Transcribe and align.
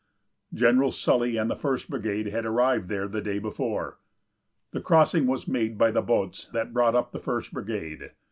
General 0.51 0.89
Sully 0.89 1.37
and 1.37 1.47
the 1.47 1.55
First 1.55 1.87
Brigade 1.87 2.25
had 2.29 2.43
arrived 2.43 2.87
there 2.89 3.07
the 3.07 3.21
day 3.21 3.37
before. 3.37 3.99
The 4.71 4.81
crossing 4.81 5.27
was 5.27 5.47
made 5.47 5.77
by 5.77 5.91
the 5.91 6.01
boats 6.01 6.47
that 6.47 6.73
brought 6.73 6.95
up 6.95 7.11
the 7.11 7.19
First 7.19 7.53
Brigade. 7.53 8.09